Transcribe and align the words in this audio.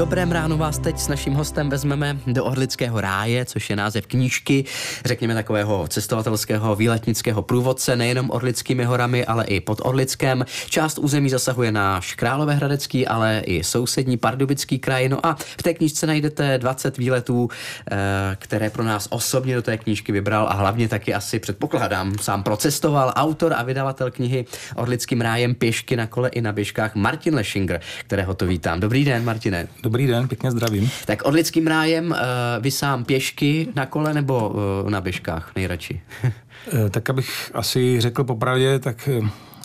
dobrém 0.00 0.32
ránu 0.32 0.56
vás 0.56 0.78
teď 0.78 0.98
s 0.98 1.08
naším 1.08 1.34
hostem 1.34 1.70
vezmeme 1.70 2.18
do 2.26 2.44
Orlického 2.44 3.00
ráje, 3.00 3.44
což 3.44 3.70
je 3.70 3.76
název 3.76 4.06
knížky, 4.06 4.64
řekněme 5.04 5.34
takového 5.34 5.88
cestovatelského 5.88 6.76
výletnického 6.76 7.42
průvodce, 7.42 7.96
nejenom 7.96 8.30
Orlickými 8.30 8.84
horami, 8.84 9.26
ale 9.26 9.44
i 9.44 9.60
pod 9.60 9.80
Orlickem. 9.84 10.44
Část 10.70 10.98
území 10.98 11.30
zasahuje 11.30 11.72
náš 11.72 12.14
Královéhradecký, 12.14 13.06
ale 13.06 13.42
i 13.46 13.64
sousední 13.64 14.16
Pardubický 14.16 14.78
kraj. 14.78 15.08
No 15.08 15.26
a 15.26 15.34
v 15.58 15.62
té 15.62 15.74
knížce 15.74 16.06
najdete 16.06 16.58
20 16.58 16.98
výletů, 16.98 17.48
eh, 17.90 17.96
které 18.38 18.70
pro 18.70 18.84
nás 18.84 19.08
osobně 19.10 19.54
do 19.54 19.62
té 19.62 19.78
knížky 19.78 20.12
vybral 20.12 20.46
a 20.48 20.54
hlavně 20.54 20.88
taky 20.88 21.14
asi 21.14 21.38
předpokládám 21.38 22.18
sám 22.18 22.42
procestoval 22.42 23.12
autor 23.16 23.52
a 23.56 23.62
vydavatel 23.62 24.10
knihy 24.10 24.44
Orlickým 24.76 25.20
rájem 25.20 25.54
pěšky 25.54 25.96
na 25.96 26.06
kole 26.06 26.28
i 26.28 26.40
na 26.40 26.52
běžkách 26.52 26.94
Martin 26.94 27.34
Leschinger, 27.34 27.80
kterého 28.06 28.34
to 28.34 28.46
vítám. 28.46 28.80
Dobrý 28.80 29.04
den, 29.04 29.24
Martine. 29.24 29.68
Den, 29.90 30.28
pěkně 30.28 30.50
zdravím. 30.50 30.90
Tak 31.06 31.22
Orlickým 31.24 31.66
rájem 31.66 32.10
uh, 32.10 32.16
vy 32.60 32.70
sám 32.70 33.04
pěšky 33.04 33.68
na 33.74 33.86
kole 33.86 34.14
nebo 34.14 34.48
uh, 34.84 34.90
na 34.90 35.00
běžkách 35.00 35.52
nejradši? 35.56 36.00
Eh, 36.72 36.90
tak 36.90 37.10
abych 37.10 37.50
asi 37.54 38.00
řekl 38.00 38.24
popravdě, 38.24 38.78
tak 38.78 39.08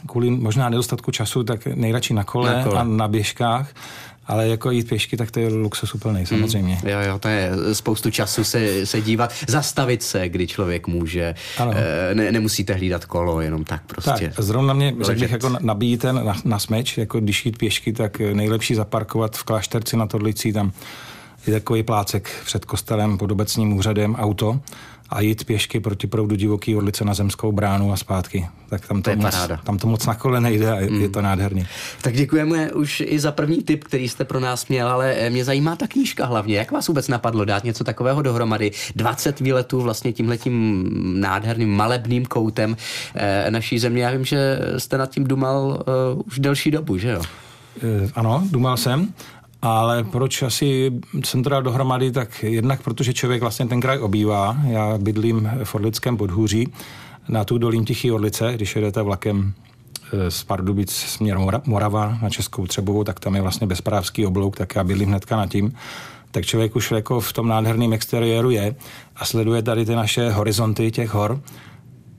kvůli 0.08 0.30
možná 0.30 0.70
nedostatku 0.70 1.12
času, 1.12 1.44
tak 1.44 1.66
nejradši 1.66 2.14
na 2.14 2.24
kole, 2.24 2.56
na 2.56 2.64
kole. 2.64 2.80
a 2.80 2.84
na 2.84 3.08
běžkách. 3.08 3.74
Ale 4.28 4.48
jako 4.48 4.72
jít 4.72 4.90
pěšky, 4.90 5.18
tak 5.18 5.32
to 5.32 5.40
je 5.40 5.48
luxus 5.48 5.94
úplný, 5.94 6.18
hmm. 6.18 6.26
samozřejmě. 6.26 6.78
Mm, 6.84 6.90
jo, 6.90 7.00
jo, 7.00 7.20
to 7.20 7.28
je 7.28 7.52
spoustu 7.74 8.12
času 8.12 8.44
se, 8.44 8.86
se 8.86 9.02
dívat, 9.02 9.34
zastavit 9.48 10.04
se, 10.04 10.30
kdy 10.30 10.48
člověk 10.48 10.88
může. 10.88 11.36
Ano. 11.58 11.74
Ne, 12.14 12.32
nemusíte 12.32 12.74
hlídat 12.74 13.06
kolo, 13.06 13.42
jenom 13.42 13.64
tak 13.64 13.82
prostě. 13.86 14.32
Tak, 14.36 14.46
zrovna 14.46 14.74
mě, 14.74 14.96
řekl 15.02 15.20
bych, 15.20 15.32
jako 15.32 15.50
nabíjí 15.60 15.98
ten 15.98 16.26
na, 16.26 16.36
na 16.46 16.60
smeč, 16.60 16.98
jako 16.98 17.20
když 17.20 17.46
jít 17.46 17.58
pěšky, 17.58 17.94
tak 17.94 18.20
nejlepší 18.20 18.76
zaparkovat 18.76 19.38
v 19.38 19.44
klášterci 19.44 19.98
na 19.98 20.08
Todlicí, 20.08 20.54
tam 20.54 20.72
je 21.48 21.54
takový 21.54 21.84
plácek 21.84 22.30
před 22.46 22.66
kostelem 22.66 23.18
pod 23.18 23.32
obecním 23.32 23.74
úřadem 23.74 24.16
auto 24.16 24.60
a 25.10 25.22
jít 25.22 25.46
pěšky 25.46 25.80
proti 25.80 26.08
proudu 26.08 26.36
divoký 26.36 26.76
orlice 26.76 27.06
na 27.06 27.14
zemskou 27.14 27.52
bránu 27.52 27.94
a 27.94 27.98
zpátky. 27.98 28.48
Tak 28.70 28.88
tam 28.88 29.02
to, 29.02 29.12
to, 29.12 29.18
moc, 29.18 29.36
tam 29.64 29.78
to 29.78 29.88
moc 29.88 30.06
na 30.06 30.16
kole 30.16 30.42
nejde 30.42 30.72
a 30.72 30.76
je, 30.76 30.90
mm. 30.90 31.02
je 31.02 31.10
to 31.10 31.22
nádherný. 31.22 31.68
Tak 32.02 32.14
děkujeme 32.14 32.72
už 32.72 33.04
i 33.06 33.20
za 33.20 33.32
první 33.32 33.64
tip, 33.64 33.84
který 33.84 34.10
jste 34.10 34.26
pro 34.26 34.40
nás 34.40 34.68
měl, 34.68 34.88
ale 34.88 35.30
mě 35.30 35.46
zajímá 35.46 35.76
ta 35.76 35.88
knížka 35.88 36.26
hlavně. 36.26 36.58
Jak 36.58 36.72
vás 36.72 36.88
vůbec 36.88 37.08
napadlo 37.08 37.46
dát 37.46 37.64
něco 37.64 37.84
takového 37.84 38.22
dohromady? 38.22 38.72
20 38.96 39.40
výletů 39.40 39.82
vlastně 39.82 40.14
tímhletím 40.14 40.90
nádherným 41.22 41.76
malebným 41.76 42.26
koutem 42.26 42.78
eh, 43.16 43.52
naší 43.52 43.80
země. 43.80 44.04
Já 44.04 44.12
vím, 44.12 44.26
že 44.26 44.60
jste 44.78 44.98
nad 44.98 45.10
tím 45.10 45.24
dumal 45.24 45.84
uh, 46.16 46.22
už 46.26 46.40
delší 46.40 46.72
dobu, 46.72 46.98
že 46.98 47.10
jo? 47.10 47.22
Eh, 47.84 48.10
ano, 48.16 48.44
dumal 48.52 48.78
jsem 48.78 49.14
ale 49.66 50.04
proč 50.04 50.42
asi 50.42 50.92
jsem 51.24 51.44
to 51.44 51.50
dal 51.50 51.64
dohromady, 51.64 52.12
tak 52.12 52.44
jednak 52.44 52.82
protože 52.82 53.14
člověk 53.14 53.42
vlastně 53.42 53.68
ten 53.68 53.82
kraj 53.82 54.00
obývá. 54.00 54.58
Já 54.68 54.98
bydlím 54.98 55.52
v 55.64 55.76
Orlickém 55.76 56.18
podhůří, 56.18 56.74
na 57.30 57.44
tu 57.44 57.58
dolím 57.58 57.86
Tichý 57.86 58.12
Orlice, 58.12 58.54
když 58.54 58.76
jedete 58.76 59.02
vlakem 59.02 59.54
e, 60.14 60.32
z 60.32 60.44
Pardubic 60.44 60.92
směr 60.92 61.40
Morava 61.66 62.18
na 62.22 62.30
Českou 62.30 62.68
Třebovou, 62.68 63.04
tak 63.04 63.20
tam 63.20 63.36
je 63.36 63.42
vlastně 63.42 63.68
bezprávský 63.68 64.26
oblouk, 64.26 64.58
tak 64.58 64.76
já 64.76 64.84
bydlím 64.84 65.10
hnedka 65.10 65.38
nad 65.38 65.48
tím. 65.48 65.74
Tak 66.32 66.46
člověk 66.46 66.76
už 66.76 66.92
jako 66.92 67.20
v 67.20 67.34
tom 67.34 67.48
nádherném 67.48 67.94
exteriéru 67.94 68.50
je 68.50 68.76
a 69.16 69.26
sleduje 69.26 69.62
tady 69.62 69.86
ty 69.86 69.96
naše 69.96 70.30
horizonty 70.30 70.92
těch 70.92 71.10
hor, 71.10 71.42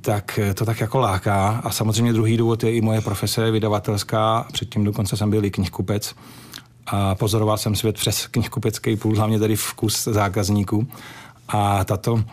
tak 0.00 0.40
to 0.54 0.64
tak 0.64 0.80
jako 0.80 0.98
láká. 0.98 1.60
A 1.64 1.70
samozřejmě 1.70 2.12
druhý 2.12 2.36
důvod 2.36 2.64
je 2.64 2.72
i 2.72 2.80
moje 2.80 3.00
profese 3.00 3.50
vydavatelská. 3.50 4.46
Předtím 4.52 4.84
dokonce 4.84 5.16
jsem 5.16 5.30
byl 5.30 5.44
i 5.44 5.50
knihkupec 5.50 6.14
a 6.86 7.14
pozoroval 7.14 7.58
jsem 7.58 7.74
svět 7.74 7.96
přes 7.96 8.26
knihkupecký 8.26 8.96
půl, 8.96 9.16
hlavně 9.16 9.38
tedy 9.38 9.56
vkus 9.56 10.04
zákazníků. 10.04 10.86
A 11.48 11.84
tato 11.84 12.24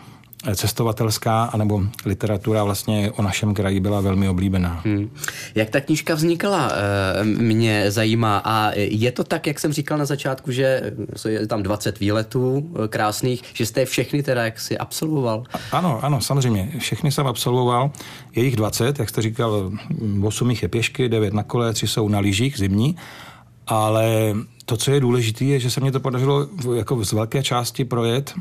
cestovatelská 0.54 1.44
anebo 1.44 1.82
literatura 2.04 2.64
vlastně 2.64 3.10
o 3.16 3.22
našem 3.22 3.54
kraji 3.54 3.80
byla 3.80 4.00
velmi 4.00 4.28
oblíbená. 4.28 4.80
Hmm. 4.84 5.10
Jak 5.54 5.70
ta 5.70 5.80
knížka 5.80 6.14
vznikala, 6.14 6.72
eh, 6.72 7.24
mě 7.24 7.90
zajímá. 7.90 8.42
A 8.44 8.70
je 8.74 9.12
to 9.12 9.24
tak, 9.24 9.46
jak 9.46 9.60
jsem 9.60 9.72
říkal 9.72 9.98
na 9.98 10.04
začátku, 10.04 10.52
že 10.52 10.92
je 11.28 11.46
tam 11.46 11.62
20 11.62 12.00
výletů 12.00 12.70
eh, 12.84 12.88
krásných, 12.88 13.42
že 13.52 13.66
jste 13.66 13.84
všechny 13.84 14.22
teda 14.22 14.44
jak 14.44 14.60
si 14.60 14.78
absolvoval? 14.78 15.44
Ano, 15.72 16.00
ano, 16.02 16.20
samozřejmě. 16.20 16.72
Všechny 16.78 17.12
jsem 17.12 17.26
absolvoval. 17.26 17.90
Je 18.36 18.44
jich 18.44 18.56
20, 18.56 18.98
jak 18.98 19.08
jste 19.08 19.22
říkal, 19.22 19.70
8 20.22 20.50
jich 20.50 20.62
je 20.62 20.68
pěšky, 20.68 21.08
9 21.08 21.34
na 21.34 21.42
kole, 21.42 21.72
3 21.72 21.88
jsou 21.88 22.08
na 22.08 22.18
lyžích 22.18 22.58
zimní 22.58 22.96
ale 23.66 24.34
to, 24.64 24.76
co 24.76 24.90
je 24.90 25.00
důležité, 25.00 25.44
je, 25.44 25.60
že 25.60 25.70
se 25.70 25.80
mě 25.80 25.92
to 25.92 26.00
podařilo 26.00 26.48
jako 26.74 27.04
z 27.04 27.12
velké 27.12 27.42
části 27.42 27.84
projet 27.84 28.34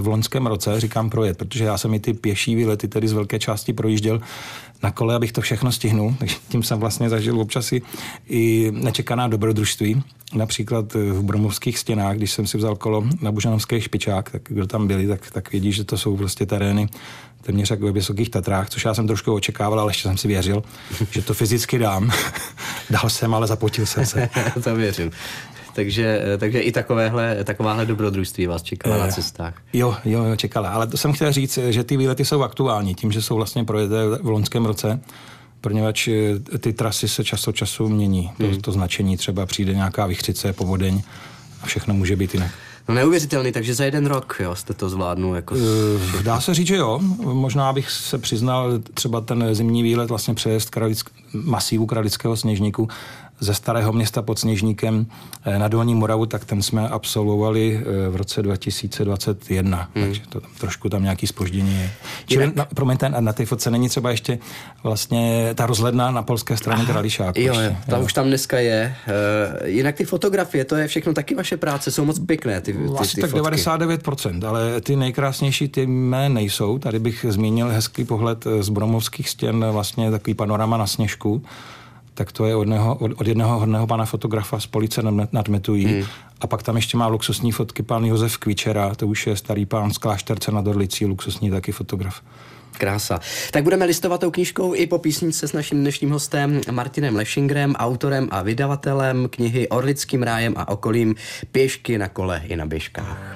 v 0.00 0.06
loňském 0.06 0.46
roce, 0.46 0.80
říkám 0.80 1.10
projet, 1.10 1.38
protože 1.38 1.64
já 1.64 1.78
jsem 1.78 1.94
i 1.94 2.00
ty 2.00 2.14
pěší 2.14 2.54
výlety 2.54 2.88
tedy 2.88 3.08
z 3.08 3.12
velké 3.12 3.38
části 3.38 3.72
projížděl 3.72 4.20
na 4.82 4.90
kole, 4.90 5.14
abych 5.14 5.32
to 5.32 5.40
všechno 5.40 5.72
stihnul, 5.72 6.14
takže 6.18 6.36
tím 6.48 6.62
jsem 6.62 6.80
vlastně 6.80 7.08
zažil 7.08 7.40
občas 7.40 7.72
i, 7.72 7.82
i 8.28 8.72
nečekaná 8.74 9.28
dobrodružství. 9.28 10.02
Například 10.34 10.94
v 10.94 11.22
Bromovských 11.22 11.78
stěnách, 11.78 12.16
když 12.16 12.32
jsem 12.32 12.46
si 12.46 12.58
vzal 12.58 12.76
kolo 12.76 13.04
na 13.20 13.32
Bužanovský 13.32 13.80
špičák, 13.80 14.30
tak 14.30 14.42
kdo 14.48 14.66
tam 14.66 14.86
byli, 14.86 15.06
tak, 15.06 15.30
tak 15.30 15.52
vědí, 15.52 15.72
že 15.72 15.84
to 15.84 15.98
jsou 15.98 16.16
prostě 16.16 16.46
terény 16.46 16.88
téměř 17.42 17.70
jako 17.70 17.84
ve 17.84 17.92
Vysokých 17.92 18.30
Tatrách, 18.30 18.70
což 18.70 18.84
já 18.84 18.94
jsem 18.94 19.06
trošku 19.06 19.34
očekával, 19.34 19.80
ale 19.80 19.90
ještě 19.90 20.02
jsem 20.02 20.18
si 20.18 20.28
věřil, 20.28 20.62
že 21.10 21.22
to 21.22 21.34
fyzicky 21.34 21.78
dám. 21.78 22.10
Dal 22.90 23.10
jsem, 23.10 23.34
ale 23.34 23.46
zapotil 23.46 23.86
jsem 23.86 24.06
se. 24.06 24.28
to 24.64 24.74
věřím. 24.74 25.10
Takže, 25.74 26.22
takže 26.38 26.60
i 26.60 26.72
takovéhle, 26.72 27.44
takováhle 27.44 27.86
dobrodružství 27.86 28.46
vás 28.46 28.62
čekala 28.62 28.98
na 28.98 29.06
eh, 29.06 29.12
cestách. 29.12 29.54
Jo, 29.72 29.96
jo, 30.04 30.24
jo, 30.24 30.36
čekala. 30.36 30.68
Ale 30.68 30.86
to 30.86 30.96
jsem 30.96 31.12
chtěl 31.12 31.32
říct, 31.32 31.58
že 31.68 31.84
ty 31.84 31.96
výlety 31.96 32.24
jsou 32.24 32.42
aktuální, 32.42 32.94
tím, 32.94 33.12
že 33.12 33.22
jsou 33.22 33.36
vlastně 33.36 33.64
projeté 33.64 34.08
v 34.22 34.28
loňském 34.28 34.66
roce, 34.66 35.00
poněvadž 35.60 36.08
eh, 36.08 36.58
ty 36.58 36.72
trasy 36.72 37.08
se 37.08 37.24
čas 37.24 37.48
od 37.48 37.56
času 37.56 37.88
mění. 37.88 38.30
To, 38.38 38.46
hmm. 38.46 38.60
to 38.60 38.72
značení 38.72 39.16
třeba 39.16 39.46
přijde 39.46 39.74
nějaká 39.74 40.06
vychřice, 40.06 40.52
povodeň 40.52 41.02
a 41.62 41.66
všechno 41.66 41.94
může 41.94 42.16
být 42.16 42.34
jinak. 42.34 42.50
No 42.88 42.94
neuvěřitelný, 42.94 43.52
takže 43.52 43.74
za 43.74 43.84
jeden 43.84 44.06
rok 44.06 44.36
jo, 44.40 44.54
jste 44.54 44.74
to 44.74 44.88
zvládnul. 44.88 45.34
Jako... 45.34 45.54
Dá 46.22 46.40
se 46.40 46.54
říct, 46.54 46.66
že 46.66 46.76
jo. 46.76 47.00
Možná 47.22 47.72
bych 47.72 47.90
se 47.90 48.18
přiznal 48.18 48.78
třeba 48.94 49.20
ten 49.20 49.54
zimní 49.54 49.82
výlet 49.82 50.08
vlastně 50.08 50.34
přejezd 50.34 50.70
kralick, 50.70 51.10
masívu 51.32 51.86
Kralického 51.86 52.36
sněžníku 52.36 52.88
ze 53.40 53.54
Starého 53.54 53.92
města 53.92 54.22
pod 54.22 54.38
Sněžníkem 54.38 55.06
eh, 55.44 55.58
na 55.58 55.68
Dolní 55.68 55.94
Moravu, 55.94 56.26
tak 56.26 56.44
ten 56.44 56.62
jsme 56.62 56.88
absolvovali 56.88 57.80
eh, 57.80 58.08
v 58.08 58.16
roce 58.16 58.42
2021, 58.42 59.88
hmm. 59.94 60.04
takže 60.04 60.20
to 60.28 60.40
tam, 60.40 60.50
trošku 60.60 60.88
tam 60.88 61.02
nějaký 61.02 61.26
spoždění 61.26 61.74
je. 61.74 61.90
Čili, 62.26 62.52
na, 62.54 62.64
promiňte, 62.64 63.08
na 63.08 63.32
té 63.32 63.46
fotce 63.46 63.70
není 63.70 63.88
třeba 63.88 64.10
ještě 64.10 64.38
vlastně 64.82 65.50
ta 65.54 65.66
rozhledna 65.66 66.10
na 66.10 66.22
polské 66.22 66.56
straně 66.56 66.84
Krališáku. 66.86 67.40
Jo, 67.40 67.54
jo, 67.60 67.76
tam 67.86 67.98
jo. 67.98 68.04
už 68.04 68.12
tam 68.12 68.26
dneska 68.26 68.58
je. 68.58 68.96
Uh, 69.06 69.68
jinak 69.68 69.94
ty 69.94 70.04
fotografie, 70.04 70.64
to 70.64 70.76
je 70.76 70.88
všechno 70.88 71.14
taky 71.14 71.34
vaše 71.34 71.56
práce, 71.56 71.90
jsou 71.90 72.04
moc 72.04 72.18
pěkné 72.18 72.60
ty, 72.60 72.72
ty, 72.72 72.78
Asi 72.98 73.14
ty 73.14 73.20
tak 73.20 73.30
fotky. 73.30 73.56
99%, 73.56 74.48
ale 74.48 74.80
ty 74.80 74.96
nejkrásnější 74.96 75.68
ty 75.68 75.86
mé 75.86 76.28
nejsou. 76.28 76.78
Tady 76.78 76.98
bych 76.98 77.26
zmínil 77.28 77.68
hezký 77.68 78.04
pohled 78.04 78.44
z 78.60 78.68
Bromovských 78.68 79.28
stěn, 79.28 79.66
vlastně 79.70 80.10
takový 80.10 80.34
panorama 80.34 80.76
na 80.76 80.86
sněžku 80.86 81.42
tak 82.14 82.32
to 82.32 82.46
je 82.46 82.56
od, 82.56 82.68
neho, 82.68 82.94
od, 82.94 83.12
od 83.16 83.26
jednoho 83.26 83.58
hodného 83.58 83.86
pana 83.86 84.04
fotografa 84.04 84.60
z 84.60 84.66
Police 84.66 85.02
nad 85.32 85.48
Metují. 85.48 85.86
Hmm. 85.86 86.04
A 86.40 86.46
pak 86.46 86.62
tam 86.62 86.76
ještě 86.76 86.96
má 86.96 87.06
luxusní 87.06 87.52
fotky 87.52 87.82
pan 87.82 88.04
Josef 88.04 88.38
Kvičera, 88.38 88.94
to 88.94 89.06
už 89.06 89.26
je 89.26 89.36
starý 89.36 89.66
pán 89.66 89.92
z 89.92 89.98
Klášterce 89.98 90.52
nad 90.52 90.66
Orlicí, 90.66 91.06
luxusní 91.06 91.50
taky 91.50 91.72
fotograf. 91.72 92.22
Krása. 92.78 93.20
Tak 93.50 93.64
budeme 93.64 93.84
listovat 93.84 94.20
tou 94.20 94.30
knížkou 94.30 94.74
i 94.74 94.86
po 94.86 94.98
písničce 94.98 95.48
s 95.48 95.52
naším 95.52 95.80
dnešním 95.80 96.10
hostem 96.10 96.60
Martinem 96.70 97.16
Lešingrem, 97.16 97.74
autorem 97.74 98.28
a 98.30 98.42
vydavatelem 98.42 99.28
knihy 99.28 99.68
Orlickým 99.68 100.22
rájem 100.22 100.54
a 100.56 100.68
okolím 100.68 101.14
Pěšky 101.52 101.98
na 101.98 102.08
kole 102.08 102.42
i 102.44 102.56
na 102.56 102.66
běžkách. 102.66 103.33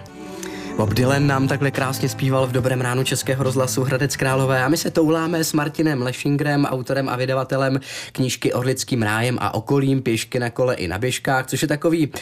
Bob 0.79 0.95
Dylan 0.95 1.27
nám 1.27 1.49
takhle 1.49 1.71
krásně 1.71 2.09
zpíval 2.09 2.47
v 2.47 2.53
dobrém 2.53 2.81
ránu 2.81 3.05
Českého 3.05 3.45
rozhlasu 3.45 3.83
Hradec 3.83 4.17
Králové 4.17 4.65
a 4.65 4.69
my 4.69 4.77
se 4.77 4.91
touláme 4.91 5.45
s 5.45 5.53
Martinem 5.53 6.03
Lešingrem, 6.03 6.65
autorem 6.65 7.09
a 7.09 7.17
vydavatelem 7.17 7.81
knížky 8.13 8.53
Orlickým 8.53 9.03
rájem 9.03 9.39
a 9.41 9.55
okolím 9.55 10.03
pěšky 10.03 10.39
na 10.39 10.51
kole 10.51 10.75
i 10.75 10.89
na 10.89 10.99
běžkách, 10.99 11.47
což 11.47 11.63
je 11.63 11.69
takový 11.69 12.13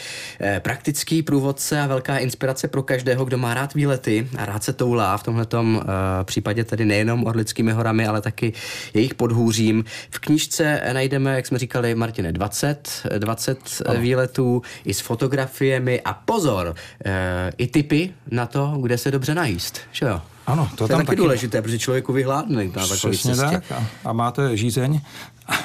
eh, 0.41 0.59
praktický 0.59 1.23
průvodce 1.23 1.81
a 1.81 1.87
velká 1.87 2.17
inspirace 2.17 2.67
pro 2.67 2.83
každého, 2.83 3.25
kdo 3.25 3.37
má 3.37 3.53
rád 3.53 3.73
výlety 3.73 4.27
a 4.37 4.45
rád 4.45 4.63
se 4.63 4.73
toulá 4.73 5.17
v 5.17 5.23
tomto 5.23 5.63
eh, 5.63 5.83
případě 6.23 6.63
tedy 6.63 6.85
nejenom 6.85 7.23
Orlickými 7.23 7.71
horami, 7.71 8.07
ale 8.07 8.21
taky 8.21 8.53
jejich 8.93 9.15
podhůřím. 9.15 9.85
V 10.09 10.19
knížce 10.19 10.81
najdeme, 10.93 11.35
jak 11.35 11.45
jsme 11.47 11.59
říkali, 11.59 11.95
Martine, 11.95 12.31
20, 12.31 12.89
20 13.17 13.59
ano. 13.85 13.99
výletů 13.99 14.61
i 14.85 14.93
s 14.93 14.99
fotografiemi 14.99 16.01
a 16.01 16.13
pozor, 16.13 16.75
eh, 17.05 17.51
i 17.57 17.67
typy 17.67 18.13
na 18.31 18.46
to, 18.47 18.77
kde 18.81 18.97
se 18.97 19.11
dobře 19.11 19.35
najíst, 19.35 19.79
že 19.91 20.05
jo? 20.05 20.21
Ano, 20.47 20.67
to, 20.69 20.75
to 20.75 20.87
tam 20.87 20.99
je 20.99 21.05
taky 21.05 21.17
důležité, 21.17 21.61
protože 21.61 21.79
člověku 21.79 22.13
vyhládne 22.13 22.63
na 22.63 22.87
takový 22.87 23.17
cestě. 23.17 23.35
tak 23.35 23.71
a, 23.71 23.85
a 24.05 24.13
máte 24.13 24.57
žízeň 24.57 25.01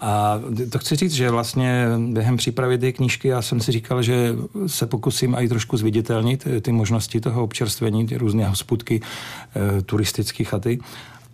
A 0.00 0.40
to 0.72 0.78
chci 0.78 0.96
říct, 0.96 1.12
že 1.12 1.30
vlastně 1.30 1.86
během 2.08 2.36
přípravy 2.36 2.78
té 2.78 2.92
knížky 2.92 3.28
já 3.28 3.42
jsem 3.42 3.60
si 3.60 3.72
říkal, 3.72 4.02
že 4.02 4.34
se 4.66 4.86
pokusím 4.86 5.34
i 5.34 5.48
trošku 5.48 5.76
zviditelnit 5.76 6.46
ty 6.62 6.72
možnosti 6.72 7.20
toho 7.20 7.42
občerstvení, 7.42 8.06
ty 8.06 8.16
různé 8.16 8.48
hospudky, 8.48 9.00
eh, 9.56 9.82
turistické 9.82 10.44
chaty. 10.44 10.78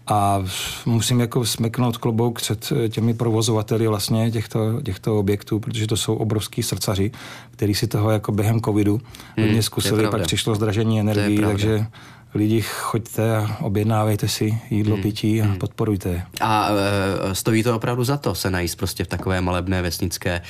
A 0.06 0.44
musím 0.86 1.20
jako 1.20 1.44
smeknout 1.46 1.96
klobouk 1.96 2.40
před 2.40 2.72
těmi 2.88 3.14
provozovateli 3.14 3.88
vlastně 3.88 4.30
těchto, 4.30 4.82
těchto 4.82 5.18
objektů, 5.18 5.60
protože 5.60 5.86
to 5.86 5.96
jsou 5.96 6.14
obrovský 6.14 6.62
srdcaři, 6.62 7.10
kteří 7.50 7.74
si 7.74 7.86
toho 7.86 8.10
jako 8.10 8.32
během 8.32 8.60
covidu 8.60 9.00
hodně 9.38 9.52
hmm, 9.52 9.62
zkusili, 9.62 10.08
pak 10.08 10.22
přišlo 10.22 10.54
zdražení 10.54 11.00
energii, 11.00 11.38
takže 11.38 11.86
lidi 12.34 12.60
choďte 12.60 13.36
a 13.36 13.56
objednávejte 13.60 14.28
si 14.28 14.58
jídlo, 14.70 14.94
hmm. 14.94 15.02
pití 15.02 15.42
a 15.42 15.44
hmm. 15.44 15.58
podporujte 15.58 16.22
A 16.40 16.68
e, 17.30 17.34
stojí 17.34 17.62
to 17.62 17.76
opravdu 17.76 18.04
za 18.04 18.16
to 18.16 18.34
se 18.34 18.50
najíst 18.50 18.78
prostě 18.78 19.04
v 19.04 19.08
takové 19.08 19.40
malebné 19.40 19.82
vesnické 19.82 20.42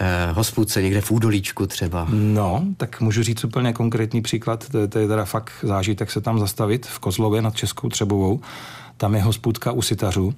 e, 0.00 0.32
hospůdce, 0.32 0.82
někde 0.82 1.00
v 1.00 1.10
údolíčku 1.10 1.66
třeba? 1.66 2.06
No, 2.10 2.64
tak 2.76 3.00
můžu 3.00 3.22
říct 3.22 3.44
úplně 3.44 3.72
konkrétní 3.72 4.22
příklad, 4.22 4.68
to, 4.68 4.88
to 4.88 4.98
je 4.98 5.08
teda 5.08 5.24
fakt 5.24 5.52
zážitek 5.62 6.10
se 6.10 6.20
tam 6.20 6.38
zastavit 6.38 6.86
v 6.86 6.98
Kozlově 6.98 7.42
nad 7.42 7.56
Českou 7.56 7.88
Třebovou. 7.88 8.40
Tam 8.96 9.14
je 9.14 9.22
hospůdka 9.22 9.72
u 9.72 9.82
Sitařů 9.82 10.34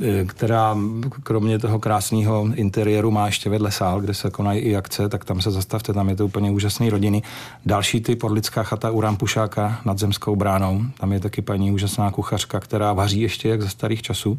E, 0.00 0.24
která 0.24 0.76
kromě 1.22 1.58
toho 1.58 1.78
krásného 1.78 2.48
interiéru 2.54 3.10
má 3.10 3.26
ještě 3.26 3.50
vedle 3.50 3.70
sál, 3.70 4.00
kde 4.00 4.14
se 4.14 4.30
konají 4.30 4.60
i 4.60 4.76
akce, 4.76 5.08
tak 5.08 5.24
tam 5.24 5.40
se 5.40 5.50
zastavte, 5.50 5.92
tam 5.92 6.08
je 6.08 6.16
to 6.16 6.26
úplně 6.26 6.50
úžasný 6.50 6.90
rodiny. 6.90 7.22
Další 7.66 8.00
typ 8.00 8.24
orlická 8.24 8.62
chata 8.62 8.90
u 8.90 9.00
Rampušáka 9.00 9.80
nad 9.84 9.98
Zemskou 9.98 10.36
bránou, 10.36 10.82
tam 11.00 11.12
je 11.12 11.20
taky 11.20 11.42
paní 11.42 11.72
úžasná 11.72 12.10
kuchařka, 12.10 12.60
která 12.60 12.92
vaří 12.92 13.20
ještě 13.20 13.48
jak 13.48 13.62
za 13.62 13.68
starých 13.68 14.02
časů. 14.02 14.38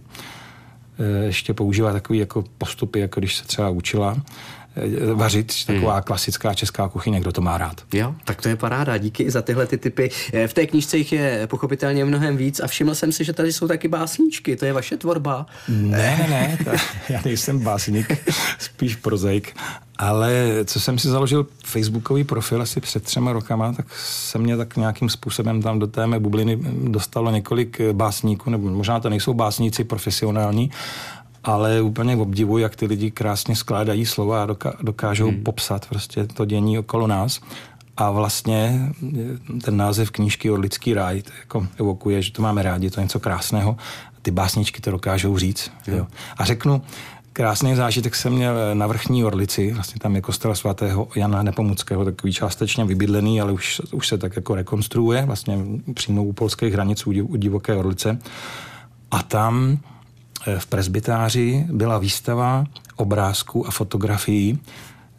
E, 0.99 1.25
ještě 1.25 1.53
používá 1.53 1.93
takový 1.93 2.19
jako 2.19 2.43
postupy, 2.57 2.99
jako 2.99 3.19
když 3.19 3.35
se 3.35 3.47
třeba 3.47 3.69
učila. 3.69 4.17
Eh, 4.75 5.13
vařit, 5.13 5.53
taková 5.65 5.93
hmm. 5.93 6.03
klasická 6.03 6.53
česká 6.53 6.89
kuchyně, 6.89 7.19
kdo 7.19 7.31
to 7.31 7.41
má 7.41 7.57
rád. 7.57 7.81
Jo, 7.93 8.15
tak 8.25 8.41
to 8.41 8.49
je 8.49 8.55
paráda, 8.55 8.97
díky 8.97 9.31
za 9.31 9.41
tyhle 9.41 9.67
ty 9.67 9.77
typy. 9.77 10.09
Eh, 10.33 10.47
v 10.47 10.53
té 10.53 10.67
knížce 10.67 10.97
jich 10.97 11.11
je 11.11 11.47
pochopitelně 11.47 12.05
mnohem 12.05 12.37
víc 12.37 12.59
a 12.59 12.67
všiml 12.67 12.95
jsem 12.95 13.11
si, 13.11 13.23
že 13.23 13.33
tady 13.33 13.53
jsou 13.53 13.67
taky 13.67 13.87
básničky, 13.87 14.55
to 14.55 14.65
je 14.65 14.73
vaše 14.73 14.97
tvorba. 14.97 15.45
Ne, 15.67 15.87
ne, 15.97 16.27
ne, 16.29 16.57
ta, 16.65 16.71
já 17.09 17.21
nejsem 17.25 17.59
básník, 17.59 18.17
spíš 18.59 18.95
prozaik, 18.95 19.55
ale 19.97 20.49
co 20.65 20.79
jsem 20.79 20.99
si 20.99 21.07
založil 21.07 21.47
Facebookový 21.63 22.23
profil 22.23 22.61
asi 22.61 22.81
před 22.81 23.03
třema 23.03 23.33
rokama, 23.33 23.73
tak 23.73 23.85
se 24.05 24.37
mě 24.37 24.57
tak 24.57 24.77
nějakým 24.77 25.09
způsobem 25.09 25.61
tam 25.61 25.79
do 25.79 25.87
té 25.87 26.07
mé 26.07 26.19
bubliny 26.19 26.59
dostalo 26.83 27.31
několik 27.31 27.81
básníků, 27.91 28.49
nebo 28.49 28.69
možná 28.69 28.99
to 28.99 29.09
nejsou 29.09 29.33
básníci 29.33 29.83
profesionální, 29.83 30.71
ale 31.43 31.81
úplně 31.81 32.15
obdivuji, 32.15 32.63
jak 32.63 32.75
ty 32.75 32.85
lidi 32.85 33.11
krásně 33.11 33.55
skládají 33.55 34.05
slova 34.05 34.43
a 34.43 34.47
dokážou 34.81 35.27
hmm. 35.27 35.43
popsat 35.43 35.85
prostě 35.89 36.27
to 36.27 36.45
dění 36.45 36.79
okolo 36.79 37.07
nás. 37.07 37.41
A 37.97 38.11
vlastně 38.11 38.89
ten 39.63 39.77
název 39.77 40.11
knížky 40.11 40.51
Orlický 40.51 40.93
ráj 40.93 41.21
to 41.21 41.31
jako 41.39 41.67
evokuje, 41.79 42.21
že 42.21 42.31
to 42.31 42.41
máme 42.41 42.63
rádi, 42.63 42.89
to 42.89 42.99
je 42.99 43.05
něco 43.05 43.19
krásného. 43.19 43.77
Ty 44.21 44.31
básničky 44.31 44.81
to 44.81 44.91
dokážou 44.91 45.37
říct. 45.37 45.71
Hmm. 45.85 45.97
Jo. 45.97 46.07
A 46.37 46.45
řeknu, 46.45 46.81
krásný 47.33 47.75
zážitek 47.75 48.15
jsem 48.15 48.33
měl 48.33 48.55
na 48.73 48.87
vrchní 48.87 49.25
Orlici, 49.25 49.73
vlastně 49.73 49.99
tam 49.99 50.15
je 50.15 50.21
kostel 50.21 50.55
svatého 50.55 51.07
Jana 51.15 51.43
Nepomuckého, 51.43 52.05
takový 52.05 52.33
částečně 52.33 52.85
vybydlený, 52.85 53.41
ale 53.41 53.51
už, 53.51 53.81
už 53.91 54.07
se 54.07 54.17
tak 54.17 54.35
jako 54.35 54.55
rekonstruuje, 54.55 55.25
vlastně 55.25 55.59
přímo 55.93 56.23
u 56.23 56.33
polských 56.33 56.73
hranic, 56.73 57.07
u 57.07 57.37
divoké 57.37 57.75
Orlice. 57.75 58.19
A 59.11 59.23
tam 59.23 59.77
v 60.57 60.65
presbytáři 60.65 61.65
byla 61.69 61.97
výstava 61.97 62.65
obrázků 62.95 63.67
a 63.67 63.71
fotografií 63.71 64.59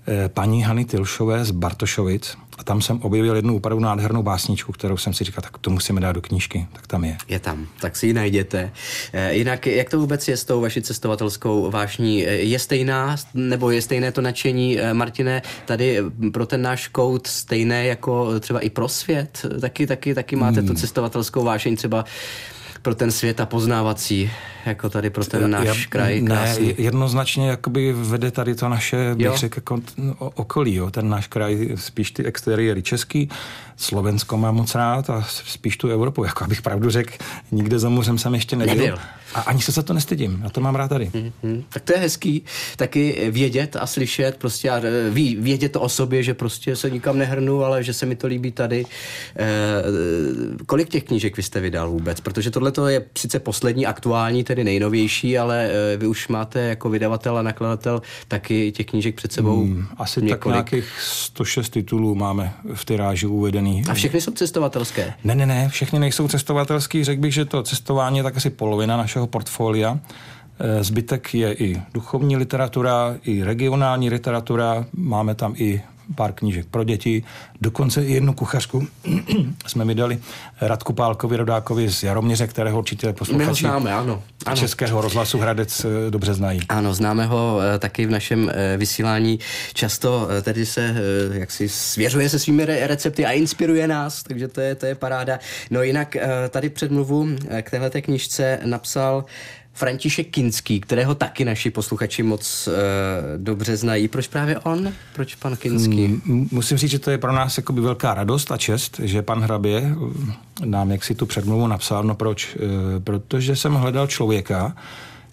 eh, 0.07 0.29
paní 0.29 0.63
Hany 0.63 0.85
Tilšové 0.85 1.45
z 1.45 1.51
Bartošovic. 1.51 2.37
A 2.59 2.65
tam 2.65 2.83
jsem 2.83 3.03
objevil 3.03 3.37
jednu 3.37 3.57
opravdu 3.57 3.85
nádhernou 3.85 4.23
básničku, 4.23 4.73
kterou 4.73 4.97
jsem 4.97 5.15
si 5.15 5.25
říkal, 5.25 5.43
tak 5.43 5.59
to 5.59 5.71
musíme 5.71 6.01
dát 6.01 6.13
do 6.13 6.23
knížky, 6.23 6.67
tak 6.73 6.87
tam 6.87 7.05
je. 7.05 7.17
Je 7.29 7.39
tam, 7.39 7.67
tak 7.81 7.97
si 7.97 8.07
ji 8.07 8.13
najděte. 8.13 8.73
E, 9.13 9.35
jinak, 9.35 9.67
jak 9.67 9.91
to 9.91 10.01
vůbec 10.01 10.29
je 10.29 10.37
s 10.37 10.45
tou 10.45 10.61
vaší 10.61 10.83
cestovatelskou 10.83 11.71
vášní? 11.71 12.19
Je 12.29 12.59
stejná, 12.59 13.17
nebo 13.35 13.71
je 13.71 13.83
stejné 13.83 14.13
to 14.13 14.21
nadšení, 14.21 14.79
Martine, 14.93 15.43
tady 15.65 15.99
pro 16.33 16.47
ten 16.47 16.63
náš 16.63 16.89
kout 16.89 17.27
stejné 17.27 17.87
jako 17.87 18.41
třeba 18.41 18.61
i 18.61 18.71
pro 18.71 18.89
svět? 18.89 19.47
Taky, 19.61 19.87
taky, 19.87 20.15
taky 20.15 20.37
máte 20.37 20.61
hmm. 20.61 20.69
tu 20.69 20.75
cestovatelskou 20.75 21.45
vášeň 21.45 21.77
třeba 21.77 22.05
pro 22.83 22.95
ten 22.95 23.11
svět 23.11 23.41
a 23.41 23.47
poznávací, 23.47 24.31
jako 24.67 24.91
tady 24.91 25.11
pro 25.11 25.25
ten 25.25 25.51
náš 25.51 25.67
Já, 25.67 25.75
kraj 25.89 26.23
krásný. 26.23 26.67
Ne, 26.67 26.75
jednoznačně 26.79 27.49
jakoby 27.49 27.93
vede 27.93 28.31
tady 28.31 28.55
to 28.55 28.69
naše, 28.69 29.15
bych 29.15 29.37
řekl, 29.37 29.59
jako 29.59 29.81
okolí, 30.19 30.75
jo. 30.75 30.91
ten 30.91 31.09
náš 31.09 31.27
kraj, 31.27 31.69
spíš 31.75 32.11
ty 32.11 32.25
exteriéry 32.25 32.83
český, 32.83 33.29
Slovensko 33.77 34.37
mám 34.37 34.55
moc 34.55 34.75
rád 34.75 35.11
a 35.11 35.23
spíš 35.29 35.77
tu 35.77 35.89
Evropu, 35.89 36.25
jako 36.25 36.45
abych 36.45 36.63
pravdu 36.63 36.91
řekl, 36.91 37.13
nikde 37.53 37.79
za 37.79 37.89
mořem 37.89 38.19
jsem 38.19 38.35
ještě 38.35 38.57
nebyl. 38.57 38.75
nebyl. 38.75 38.99
A 39.35 39.41
ani 39.41 39.63
se 39.63 39.73
za 39.73 39.83
to 39.83 39.93
nestydím, 39.93 40.43
a 40.47 40.51
to 40.51 40.61
mám 40.61 40.75
rád 40.75 40.89
tady. 40.89 41.07
Mm-hmm. 41.07 41.65
Tak 41.69 41.83
to 41.83 41.93
je 41.93 41.99
hezký, 41.99 42.45
taky 42.77 43.31
vědět 43.31 43.77
a 43.77 43.87
slyšet, 43.87 44.37
prostě 44.37 44.71
a 44.71 44.77
e, 44.77 45.11
ví, 45.11 45.37
vědět 45.37 45.73
to 45.73 45.81
o 45.81 45.89
sobě, 45.89 46.23
že 46.23 46.35
prostě 46.35 46.77
se 46.77 46.91
nikam 46.91 47.19
nehrnu, 47.19 47.65
ale 47.65 47.83
že 47.83 47.93
se 47.93 48.07
mi 48.07 48.17
to 48.17 48.27
líbí 48.27 48.53
tady. 48.53 48.85
E, 49.39 49.83
kolik 50.67 50.89
těch 50.89 51.05
knížek 51.05 51.37
vy 51.37 51.43
jste 51.43 51.61
vydal 51.61 51.91
vůbec? 51.91 52.21
Protože 52.21 52.51
tohle 52.51 52.73
je 52.89 53.05
sice 53.19 53.39
poslední, 53.39 53.87
aktuální, 53.87 54.45
tedy 54.55 54.65
nejnovější, 54.65 55.39
ale 55.39 55.71
e, 55.71 55.97
vy 55.97 56.07
už 56.07 56.29
máte 56.29 56.61
jako 56.61 56.91
vydavatel 56.91 57.39
a 57.39 57.43
nakladatel 57.43 58.03
taky 58.29 58.73
těch 58.73 58.87
knížek 58.87 59.15
před 59.15 59.33
sebou 59.33 59.65
hmm, 59.65 59.87
Asi 59.97 60.23
několik. 60.23 60.57
tak 60.57 60.73
nějakých 60.73 61.01
106 61.01 61.69
titulů 61.69 62.15
máme 62.15 62.53
v 62.75 62.85
tyráži 62.85 63.27
uvedený. 63.27 63.83
A 63.91 63.95
všechny 63.95 64.21
jsou 64.21 64.33
cestovatelské? 64.33 65.15
Ne, 65.25 65.35
ne, 65.35 65.47
ne, 65.47 65.69
všechny 65.69 65.99
nejsou 65.99 66.29
cestovatelský. 66.29 67.05
Řekl 67.05 67.21
bych, 67.21 67.35
že 67.35 67.45
to 67.45 67.63
cestování 67.63 68.17
je 68.17 68.23
tak 68.23 68.37
asi 68.37 68.51
polovina 68.51 68.97
našeho 68.97 69.27
portfolia. 69.27 69.99
E, 70.59 70.85
zbytek 70.85 71.35
je 71.35 71.53
i 71.55 71.83
duchovní 71.95 72.37
literatura, 72.37 73.17
i 73.25 73.43
regionální 73.43 74.11
literatura, 74.11 74.87
máme 74.93 75.35
tam 75.35 75.55
i 75.57 75.83
pár 76.15 76.33
knížek 76.33 76.67
pro 76.67 76.85
děti, 76.85 77.25
dokonce 77.61 78.05
i 78.05 78.13
jednu 78.13 78.33
kuchařku 78.33 78.87
jsme 79.67 79.85
mi 79.85 79.95
dali 79.95 80.19
Radku 80.61 80.93
Pálkovi 80.93 81.37
Rodákovi 81.37 81.91
z 81.91 82.03
Jaroměře, 82.03 82.47
kterého 82.47 82.79
určitě 82.79 83.13
posluchači 83.13 83.61
známe, 83.61 83.93
ano, 83.93 84.23
ano. 84.47 84.57
Českého 84.57 85.01
rozhlasu 85.01 85.39
Hradec 85.39 85.85
eh, 85.85 86.11
dobře 86.11 86.35
znají. 86.35 86.61
Ano, 86.69 86.95
známe 86.95 87.27
ho 87.27 87.61
eh, 87.61 87.79
taky 87.79 88.07
v 88.07 88.11
našem 88.11 88.51
eh, 88.55 88.77
vysílání. 88.77 89.39
Často 89.75 90.29
tedy 90.43 90.67
se 90.67 90.95
jak 91.33 91.51
si 91.51 91.69
svěřuje 91.69 92.29
se 92.29 92.39
svými 92.39 92.65
recepty 92.65 93.27
a 93.27 93.31
inspiruje 93.31 93.89
nás, 93.89 94.23
takže 94.23 94.49
to 94.49 94.61
je, 94.61 94.75
to 94.75 94.87
je 94.87 94.95
paráda. 94.95 95.39
No 95.71 95.83
jinak 95.83 96.17
tady 96.51 96.69
předmluvu 96.69 97.29
k 97.63 97.71
téhleté 97.71 98.03
knižce 98.03 98.61
napsal 98.65 99.25
František 99.75 100.31
Kinský, 100.31 100.81
kterého 100.81 101.15
taky 101.15 101.45
naši 101.45 101.71
posluchači 101.71 102.23
moc 102.23 102.69
uh, 102.69 102.75
dobře 103.37 103.77
znají. 103.77 104.09
Proč 104.09 104.29
právě 104.29 104.59
on? 104.59 104.93
Proč 105.15 105.35
pan 105.35 105.57
Kinský? 105.57 106.07
Hmm, 106.07 106.49
musím 106.51 106.79
říct, 106.79 106.91
že 106.91 106.99
to 106.99 107.11
je 107.11 107.19
pro 107.19 107.33
nás 107.33 107.57
jakoby 107.57 107.81
velká 107.81 108.15
radost 108.15 108.53
a 108.53 108.57
čest, 108.57 109.01
že 109.03 109.23
pan 109.23 109.41
Hrabě 109.41 109.83
eh, 110.63 110.67
nám 110.67 110.91
jak 110.91 111.05
si 111.05 111.15
tu 111.15 111.27
předmluvu 111.27 111.67
napsal. 111.67 112.05
No 112.05 112.15
proč? 112.15 112.57
Uh, 112.57 112.61
protože 113.05 113.57
jsem 113.57 113.75
hledal 113.75 114.07
člověka, 114.07 114.77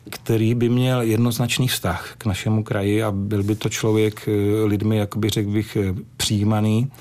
který 0.10 0.56
by 0.56 0.70
měl 0.70 1.02
jednoznačný 1.02 1.68
vztah 1.68 2.14
k 2.18 2.26
našemu 2.26 2.64
kraji 2.64 3.04
a 3.04 3.12
byl 3.12 3.44
by 3.44 3.56
to 3.56 3.70
člověk 3.70 4.30
lidmi, 4.66 4.98
jakoby 4.98 5.30
řekl 5.30 5.50
bych, 5.50 5.78
přijímaný, 6.18 6.92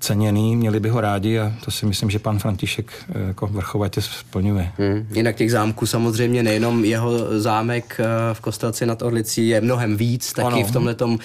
ceněný, 0.00 0.56
měli 0.56 0.80
by 0.80 0.88
ho 0.88 1.00
rádi 1.00 1.38
a 1.38 1.52
to 1.64 1.70
si 1.70 1.86
myslím, 1.86 2.10
že 2.10 2.18
pan 2.18 2.38
František 2.38 2.92
eh, 3.08 3.28
jako 3.28 3.46
vrchovatě 3.46 4.02
splňuje. 4.02 4.72
Hmm. 4.78 5.06
Jinak 5.12 5.36
těch 5.36 5.50
zámků 5.50 5.86
samozřejmě 5.86 6.42
nejenom 6.42 6.84
jeho 6.84 7.40
zámek 7.40 8.00
eh, 8.00 8.34
v 8.34 8.40
Kostelci 8.40 8.86
nad 8.86 9.02
Orlicí 9.02 9.48
je 9.48 9.60
mnohem 9.60 9.96
víc, 9.96 10.32
taky 10.32 10.46
ano. 10.46 10.64
v 10.64 10.70
tomhle 10.72 10.96
uh, 11.00 11.18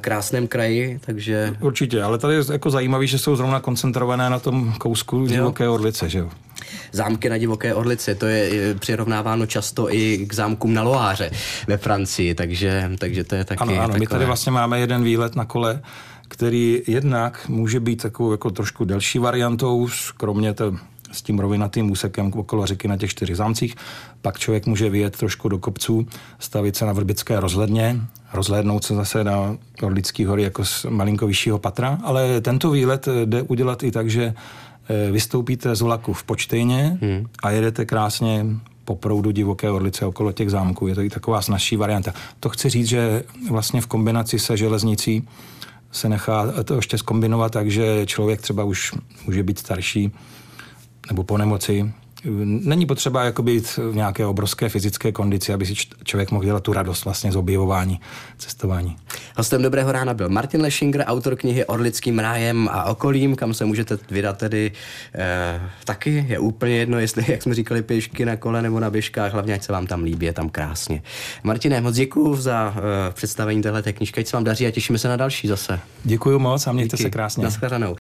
krásném 0.00 0.46
kraji, 0.46 1.00
takže... 1.06 1.56
Určitě, 1.60 2.02
ale 2.02 2.18
tady 2.18 2.34
je 2.34 2.42
jako 2.52 2.70
zajímavé, 2.70 3.06
že 3.06 3.18
jsou 3.18 3.36
zrovna 3.36 3.60
koncentrované 3.60 4.30
na 4.30 4.38
tom 4.38 4.74
kousku 4.78 5.26
divoké 5.26 5.68
Orlice, 5.68 6.08
že 6.08 6.18
jo? 6.18 6.30
Zámky 6.92 7.28
na 7.28 7.38
divoké 7.38 7.74
Orlice, 7.74 8.14
to 8.14 8.26
je 8.26 8.74
přirovnáváno 8.74 9.46
často 9.46 9.94
i 9.94 10.26
k 10.26 10.34
zámkům 10.34 10.74
na 10.74 10.82
Loáře 10.82 11.30
ve 11.66 11.76
Francii, 11.76 12.34
takže, 12.34 12.90
takže 12.98 13.24
to 13.24 13.34
je 13.34 13.44
taky... 13.44 13.62
Ano, 13.62 13.72
ano, 13.72 13.80
takové... 13.80 13.98
my 13.98 14.06
tady 14.06 14.24
vlastně 14.24 14.52
máme 14.52 14.80
jeden 14.80 15.04
výlet 15.04 15.36
na 15.36 15.44
kole, 15.44 15.80
který 16.28 16.82
jednak 16.86 17.48
může 17.48 17.80
být 17.80 18.02
takovou 18.02 18.30
jako 18.30 18.50
trošku 18.50 18.84
delší 18.84 19.18
variantou, 19.18 19.88
kromě 20.16 20.54
to, 20.54 20.76
s 21.12 21.22
tím 21.22 21.38
rovinatým 21.38 21.90
úsekem 21.90 22.32
okolo 22.34 22.66
řeky 22.66 22.88
na 22.88 22.96
těch 22.96 23.10
čtyřech 23.10 23.36
zámcích. 23.36 23.74
Pak 24.22 24.38
člověk 24.38 24.66
může 24.66 24.90
vyjet 24.90 25.16
trošku 25.16 25.48
do 25.48 25.58
kopců, 25.58 26.06
stavit 26.38 26.76
se 26.76 26.86
na 26.86 26.92
Vrbické 26.92 27.40
rozhledně, 27.40 28.00
rozhlédnout 28.32 28.84
se 28.84 28.94
zase 28.94 29.24
na 29.24 29.56
Orlický 29.82 30.24
hory 30.24 30.42
jako 30.42 30.64
z 30.64 30.84
malinko 30.84 31.26
vyššího 31.26 31.58
patra, 31.58 31.98
ale 32.04 32.40
tento 32.40 32.70
výlet 32.70 33.08
jde 33.24 33.42
udělat 33.42 33.82
i 33.82 33.90
tak, 33.90 34.10
že 34.10 34.34
eh, 34.88 35.10
vystoupíte 35.10 35.74
z 35.74 35.80
vlaku 35.80 36.12
v 36.12 36.24
Počtejně 36.24 36.98
hmm. 37.02 37.26
a 37.42 37.50
jedete 37.50 37.84
krásně 37.84 38.46
po 38.84 38.96
proudu 38.96 39.30
divoké 39.30 39.70
orlice 39.70 40.06
okolo 40.06 40.32
těch 40.32 40.50
zámků. 40.50 40.86
Je 40.86 40.94
to 40.94 41.02
i 41.02 41.10
taková 41.10 41.42
snažší 41.42 41.76
varianta. 41.76 42.12
To 42.40 42.48
chci 42.48 42.68
říct, 42.68 42.86
že 42.86 43.22
vlastně 43.50 43.80
v 43.80 43.86
kombinaci 43.86 44.38
se 44.38 44.56
železnicí 44.56 45.28
se 45.96 46.08
nechá 46.08 46.52
to 46.64 46.74
ještě 46.74 46.98
zkombinovat 46.98 47.52
tak, 47.52 47.70
že 47.70 48.06
člověk 48.06 48.40
třeba 48.40 48.64
už 48.64 48.92
může 49.26 49.42
být 49.42 49.58
starší 49.58 50.12
nebo 51.08 51.22
po 51.22 51.38
nemoci, 51.38 51.92
není 52.44 52.86
potřeba 52.86 53.24
jako 53.24 53.42
být 53.42 53.76
v 53.76 53.94
nějaké 53.94 54.26
obrovské 54.26 54.68
fyzické 54.68 55.12
kondici, 55.12 55.52
aby 55.52 55.66
si 55.66 55.74
člověk 56.04 56.30
mohl 56.30 56.44
dělat 56.44 56.62
tu 56.62 56.72
radost 56.72 57.04
vlastně 57.04 57.32
z 57.32 57.36
objevování, 57.36 58.00
cestování. 58.38 58.96
Hostem 59.38 59.62
Dobrého 59.62 59.92
rána 59.92 60.14
byl 60.14 60.28
Martin 60.28 60.60
Leschinger, 60.60 61.04
autor 61.06 61.36
knihy 61.36 61.64
Orlickým 61.64 62.18
rájem 62.18 62.68
a 62.72 62.84
okolím, 62.84 63.36
kam 63.36 63.54
se 63.54 63.64
můžete 63.64 63.98
vydat 64.10 64.38
tedy 64.38 64.72
eh, 65.14 65.60
taky. 65.84 66.24
Je 66.28 66.38
úplně 66.38 66.76
jedno, 66.76 66.98
jestli, 66.98 67.24
jak 67.28 67.42
jsme 67.42 67.54
říkali, 67.54 67.82
pěšky 67.82 68.24
na 68.24 68.36
kole 68.36 68.62
nebo 68.62 68.80
na 68.80 68.90
běžkách, 68.90 69.32
hlavně 69.32 69.54
ať 69.54 69.62
se 69.62 69.72
vám 69.72 69.86
tam 69.86 70.02
líbí, 70.02 70.26
je 70.26 70.32
tam 70.32 70.48
krásně. 70.48 71.02
Martine, 71.42 71.80
moc 71.80 71.94
děkuji 71.94 72.36
za 72.36 72.74
eh, 72.76 73.12
představení 73.12 73.62
téhle 73.62 73.82
knižky, 73.82 74.20
ať 74.20 74.26
se 74.26 74.36
vám 74.36 74.44
daří 74.44 74.66
a 74.66 74.70
těšíme 74.70 74.98
se 74.98 75.08
na 75.08 75.16
další 75.16 75.48
zase. 75.48 75.80
Děkuji 76.04 76.38
moc 76.38 76.66
a 76.66 76.72
mějte 76.72 76.96
Díky. 76.96 77.02
se 77.02 77.10
krásně. 77.10 77.44
Naschledanou. 77.44 77.94